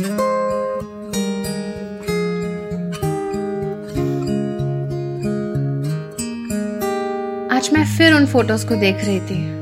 आज 0.00 0.04
मैं 7.72 7.96
फिर 7.98 8.12
उन 8.12 8.26
फ़ोटोज़ 8.26 8.66
को 8.66 8.74
देख 8.74 8.96
रही 9.04 9.20
थी। 9.20 9.54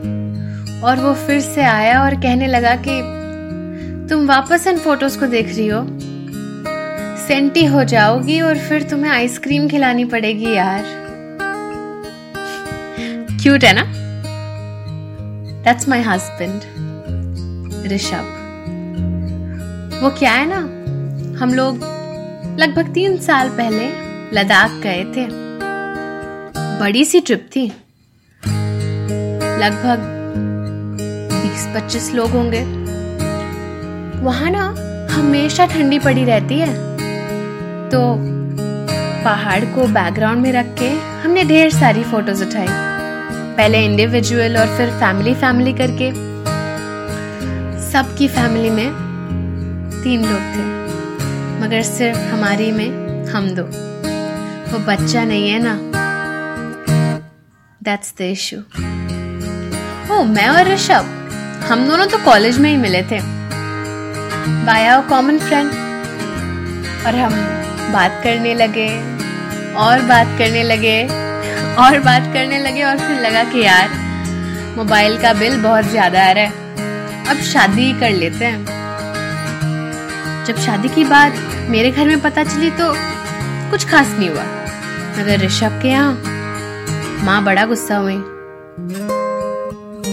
और 0.80 0.96
वो 0.96 1.14
फिर 1.14 1.41
से 1.41 1.62
आया 1.62 2.03
और 2.03 2.14
कहने 2.14 2.46
लगा 2.46 2.77
कि, 2.88 3.01
तुम 4.09 4.27
वापस 4.27 4.67
इन 4.67 4.79
फ़ोटोज़ 4.79 5.19
को 5.19 5.27
देख 5.27 5.46
रही 5.46 5.69
हो? 5.69 5.87
सेंटी 7.29 7.65
हो 7.65 7.85
जाओगी 7.85 8.41
और 8.41 8.59
फिर 8.59 8.83
तुम्हें 8.83 9.13
आइसक्रीम 9.13 9.69
खिलानी 9.69 10.05
पड़ेगी 10.05 10.55
यार। 10.55 10.85
क्यूट 13.43 13.65
है 13.65 13.73
ना? 13.73 13.93
दैट्स 15.63 15.89
माई 15.89 16.01
हस्बैंड 16.01 16.61
ऋषभ 17.93 18.36
वो 19.97 20.10
क्या 20.10 20.33
है 20.33 20.47
ना? 20.48 20.59
हम 21.42 21.55
लोग 21.55 21.77
लगभग 22.61 22.93
तीन 22.95 23.16
साल 23.16 23.48
पहले 23.48 23.89
लद्दाख 24.41 24.71
गए 24.71 25.05
थे। 25.05 25.27
बड़ी 26.80 27.05
सी 27.05 27.21
ट्रिप 27.21 27.51
थी। 27.57 27.73
लगभग 29.59 29.98
20-25 31.43 32.15
लोग 32.15 32.30
होंगे। 32.30 32.61
वहाँ 34.21 34.51
ना 34.51 34.77
हमेशा 35.15 35.66
ठंडी 35.66 35.99
पड़ी 35.99 36.24
रहती 36.24 36.59
है। 36.59 36.97
तो 37.88 38.16
पहाड़ 39.24 39.65
को 39.65 39.87
बैकग्राउंड 39.87 40.43
में 40.43 40.52
रख 40.52 40.66
के 40.79 40.88
हमने 40.91 41.45
ढेर 41.45 41.71
सारी 41.71 42.02
फ़ोटोज़ 42.02 42.45
उठाई। 42.45 42.66
पहले 43.57 43.85
इंडिविजुअल 43.85 44.59
और 44.59 44.77
फिर 44.77 44.91
फैमिली 44.91 45.35
फैमिली 45.35 45.73
करके। 45.73 46.13
सबकी 47.93 48.29
फैमिली 48.29 48.71
में 48.71 49.05
तीन 50.06 50.24
लोग 50.24 50.42
थे। 50.55 50.65
मगर 51.60 51.83
सिर्फ़ 51.83 52.19
हमारी 52.33 52.70
में 52.73 52.91
हम 53.28 53.48
दो। 53.51 53.62
वो 54.73 54.79
बच्चा 54.87 55.24
नहीं 55.24 55.48
है 55.51 55.59
ना? 55.63 55.73
दैट्स 57.80 58.15
द 58.18 58.21
इशू 58.23 58.57
ओ 60.10 60.23
मैं 60.26 60.46
और 60.48 60.68
ऋषभ, 60.68 61.09
हम 61.71 61.87
दोनों 61.88 62.07
तो 62.07 62.18
कॉलेज 62.24 62.59
में 62.59 62.71
ही 62.71 62.76
मिले 62.76 63.02
थे। 63.02 63.18
बाया 64.66 65.00
कॉमन 65.08 65.38
फ्रेंड 65.38 65.70
और 67.06 67.14
हम 67.14 67.34
बात 67.92 68.20
करने 68.24 68.54
लगे, 68.54 68.88
और 69.76 70.02
बात 70.04 70.38
करने 70.38 70.62
लगे, 70.62 70.96
और 71.78 71.98
बात 72.00 72.32
करने 72.32 72.58
लगे, 72.60 72.82
और 72.84 72.98
फिर 72.98 73.20
लगा 73.20 73.44
कि 73.44 73.64
यार 73.64 73.98
मोबाइल 74.76 75.20
का 75.22 75.32
बिल 75.32 75.60
बहुत 75.62 75.91
ज़्यादा 75.91 76.28
आ 76.28 76.32
रहा 76.32 76.44
है। 76.44 77.28
अब 77.28 77.42
शादी 77.44 77.92
कर 78.00 78.10
लेते 78.14 78.44
हैं। 78.44 78.75
जब 80.47 80.56
शादी 80.56 80.89
की 80.89 81.05
बात 81.05 81.36
मेरे 81.70 81.91
घर 81.91 82.06
में 82.06 82.20
पता 82.20 82.44
चली 82.44 82.70
तो 82.70 82.92
कुछ 83.70 83.86
खास 83.89 84.14
नहीं 84.19 84.28
हुआ। 84.30 84.42
मगर 85.19 85.41
ऋषभ 85.41 85.80
के 85.83 85.88
यहाँ 85.88 86.12
माँ 87.25 87.42
बड़ा 87.44 87.64
गुस्सा 87.66 87.97
हुई। 87.97 88.16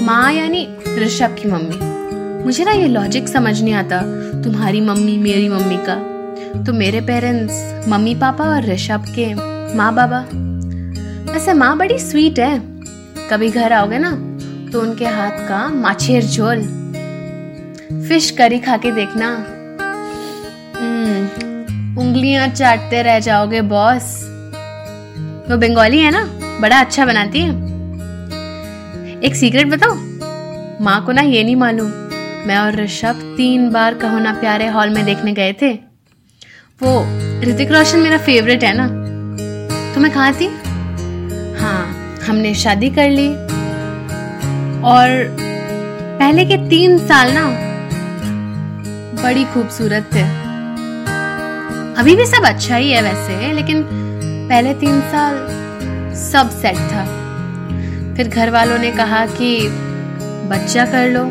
माँ 0.01 0.31
यानी 0.33 0.67
ऋषभ 0.97 1.35
की 1.41 1.49
मम्मी। 1.49 2.43
मुझे 2.45 2.63
ना 2.65 2.71
ये 2.71 2.87
लॉजिक 2.87 3.27
समझ 3.27 3.61
नहीं 3.61 3.73
आता, 3.73 4.01
तुम्हारी 4.43 4.81
मम्मी, 4.81 5.17
मेरी 5.17 5.49
मम्मी 5.49 5.77
का। 5.79 5.95
तो 6.63 6.73
मेरे 6.73 7.01
पेरेंट्स 7.01 7.87
मम्मी 7.89 8.15
पापा 8.15 8.43
और 8.45 8.65
ऋषभ 8.65 9.05
के 9.09 9.33
माँ 9.75 9.93
बाबा। 9.95 10.25
वैसे 11.33 11.53
माँ 11.53 11.77
बड़ी 11.77 11.99
स्वीट 11.99 12.39
है। 12.39 12.59
कभी 13.29 13.49
घर 13.49 13.73
आओगे 13.73 13.97
ना 13.97 14.11
तो 14.71 14.81
उनके 14.81 15.05
हाथ 15.05 15.47
का 15.47 15.67
माछेर 15.69 16.23
झोल। 16.23 16.61
फ़िश 18.07 18.31
करी 18.31 18.59
खा 18.59 18.77
के 18.77 18.91
देखना। 18.91 19.35
उंगलियाँ 21.99 22.47
चाटते 22.47 23.01
रह 23.03 23.19
जाओगे 23.19 23.61
बॉस 23.61 24.03
वो 25.49 25.57
बंगाली 25.57 25.99
है 25.99 26.11
ना? 26.11 26.23
बड़ा 26.61 26.79
अच्छा 26.79 27.05
बनाती 27.05 27.39
है। 27.39 27.49
एक 29.19 29.35
सीक्रेट 29.35 29.67
बताओ? 29.67 29.95
माँ 30.83 31.05
को 31.05 31.11
ना 31.11 31.21
ये 31.21 31.43
नहीं 31.43 31.55
मालूम। 31.55 31.89
मैं 32.47 32.57
और 32.57 32.75
ऋषभ 32.75 33.19
तीन 33.37 33.69
बार 33.71 33.93
कहो 33.93 34.19
ना 34.19 34.33
प्यारे 34.33 34.67
हॉल 34.67 34.89
में 34.89 35.05
देखने 35.05 35.33
गए 35.33 35.53
थे। 35.53 35.71
वो 36.81 36.93
ऋतिक 37.43 37.71
रोशन 37.71 37.99
मेरा 37.99 38.17
फेवरेट 38.17 38.63
है 38.63 38.73
ना? 38.77 38.87
तो 39.95 40.01
मैं 40.01 40.11
कहा 40.11 40.31
थी? 40.31 40.47
हाँ 41.59 42.17
हमने 42.27 42.53
शादी 42.53 42.89
कर 42.89 43.09
ली। 43.09 43.27
और 44.83 45.09
पहले 46.19 46.45
के 46.45 46.57
तीन 46.69 46.97
साल 46.97 47.31
ना, 47.33 47.45
बड़ी 49.23 49.45
खूबसूरत 49.45 50.09
थे। 50.15 50.52
अभी 51.97 52.15
भी 52.15 52.25
सब 52.25 52.43
अच्छा 52.45 52.75
ही 52.75 52.91
है 52.91 53.01
वैसे, 53.01 53.53
लेकिन 53.53 53.83
पहले 54.49 54.73
तीन 54.73 55.01
साल 55.01 55.35
सब 56.15 56.49
सेट 56.49 56.75
था। 56.75 57.05
फिर 58.15 58.27
घर 58.27 58.49
वालों 58.49 58.77
ने 58.77 58.91
कहा 58.91 59.25
कि 59.25 59.67
बच्चा 60.49 60.85
कर 60.85 61.09
लो। 61.09 61.25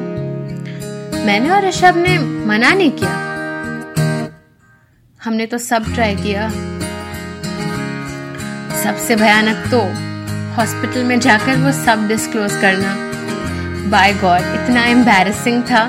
मैंने 1.25 1.51
और 1.51 1.69
ऋषभ 1.69 1.95
ने 1.97 2.19
मना 2.19 2.71
नहीं 2.71 2.91
किया। 2.91 3.11
हमने 5.25 5.47
तो 5.47 5.59
सब 5.59 5.95
ट्राई 5.95 6.17
किया। 6.17 6.49
सबसे 8.83 9.17
भयानक 9.17 9.65
तो 9.71 9.81
हॉस्पिटल 10.55 11.05
में 11.05 11.21
जाकर 11.21 11.57
वो 11.57 11.73
सब 11.73 12.09
डिस्क्लोज 12.09 12.53
करना। 12.53 12.97
बाय 13.91 14.13
गॉड 14.13 14.41
इतना 14.41 14.85
एम्बैरेसिंग 14.85 15.63
था। 15.63 15.85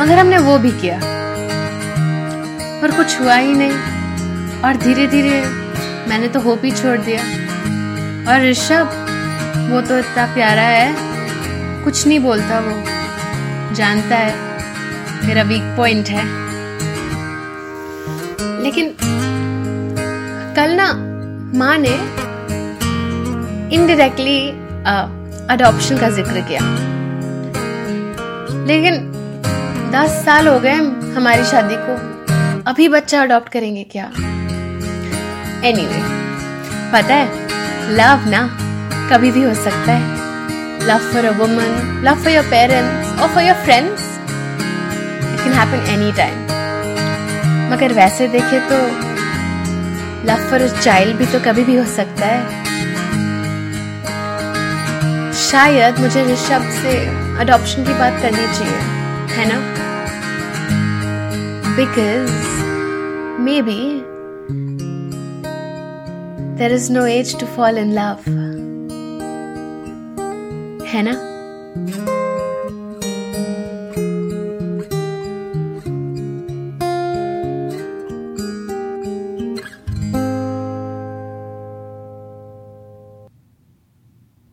मगर 0.00 0.18
हमने 0.18 0.38
वो 0.38 0.58
भी 0.58 0.70
किया। 0.70 1.15
पर 2.86 2.96
कुछ 2.96 3.20
हुआ 3.20 3.34
ही 3.34 3.54
नहीं। 3.54 4.62
और 4.62 4.76
धीरे 4.76 5.06
धीरे 5.06 5.40
मैंने 6.08 6.28
तो 6.28 6.40
होप 6.40 6.64
ही 6.64 6.70
छोड़ 6.70 6.98
दिया। 6.98 7.22
और 8.24 8.42
ऋषभ, 8.42 8.90
वो 9.70 9.80
तो 9.80 9.98
इतना 9.98 10.26
प्यारा 10.34 10.62
है, 10.62 10.94
कुछ 11.84 12.06
नहीं 12.06 12.18
बोलता 12.20 12.58
वो। 12.60 13.74
जानता 13.74 14.16
है, 14.16 15.26
मेरा 15.26 15.42
वीक 15.42 15.62
पॉइंट 15.76 16.08
है। 16.08 16.24
लेकिन 18.62 18.94
कल 20.56 20.70
ना 20.72 20.92
माँ 21.58 21.76
ने 21.78 21.94
इनडायरेक्टली 23.76 24.40
अडॉप्शन 25.50 25.98
का 25.98 26.10
ज़िक्र 26.10 26.40
किया। 26.40 26.60
लेकिन 28.66 28.94
दस 29.92 30.24
साल 30.26 30.48
हो 30.48 30.58
गए 30.60 30.76
हमारी 31.16 31.44
शादी 31.44 31.76
को। 31.78 32.15
अभी 32.66 32.86
बच्चा 32.88 33.20
अडॉप्ट 33.22 33.48
करेंगे 33.48 33.82
क्या 33.90 34.04
एनीवे 35.64 35.82
anyway, 35.82 36.00
पता 36.92 37.14
है 37.14 37.94
लव 37.96 38.24
ना 38.30 38.40
कभी 39.10 39.30
भी 39.30 39.42
हो 39.42 39.54
सकता 39.54 39.92
है 39.92 40.16
love 40.80 41.06
for 41.12 41.22
a 41.22 41.34
love 42.04 42.22
for 42.24 42.32
your 42.32 42.44
your 42.44 43.20
और 43.20 43.28
for 43.34 43.44
your 43.44 43.62
friends 43.64 43.66
friends. 43.66 44.08
It 45.28 45.44
can 45.44 45.54
happen 45.54 45.86
anytime. 45.94 46.42
मगर 47.70 47.92
वैसे 47.92 48.28
देखे 48.28 48.60
तो 48.70 48.80
लव 50.26 50.50
फॉर 50.50 50.62
अ 50.62 50.68
चाइल्ड 50.80 51.16
भी 51.16 51.26
तो 51.26 51.40
कभी 51.40 51.64
भी 51.64 51.76
हो 51.76 51.84
सकता 51.94 52.26
है 52.26 52.64
शायद 55.42 55.98
मुझे 55.98 56.24
ऋषभ 56.24 56.68
से 56.82 56.98
अडॉप्शन 57.40 57.84
की 57.84 57.94
बात 57.94 58.20
करनी 58.22 58.46
चाहिए 58.58 58.78
है 59.36 59.48
ना 59.48 59.64
because 61.76 62.55
Maybe 63.46 64.02
there 66.58 66.72
is 66.72 66.90
no 66.90 67.04
age 67.04 67.34
to 67.36 67.46
fall 67.46 67.76
in 67.76 67.94
love. 67.94 68.24
Hannah? 70.84 72.15